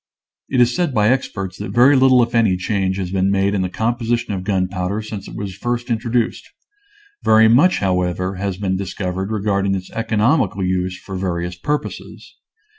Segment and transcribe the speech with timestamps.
[0.49, 3.61] It is said by experts that very little if any change has been made in
[3.61, 6.49] the composition of gunpowder since it was first introduced.
[7.21, 12.33] Very much, however, has been discovered regarding its economical use for various purposes.